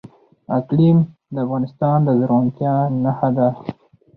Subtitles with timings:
[0.57, 0.97] اقلیم
[1.33, 3.47] د افغانستان د زرغونتیا نښه ده.